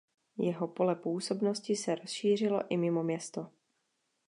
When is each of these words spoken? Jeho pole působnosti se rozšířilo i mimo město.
Jeho 0.37 0.67
pole 0.67 0.95
působnosti 0.95 1.75
se 1.75 1.95
rozšířilo 1.95 2.61
i 2.69 2.77
mimo 2.77 3.03
město. 3.03 3.51